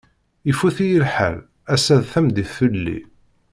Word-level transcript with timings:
Ifut-iyi 0.51 0.99
lḥal, 1.05 1.37
assa 1.73 1.95
d 2.01 2.03
tameddit 2.11 2.49
fell-i. 2.57 2.99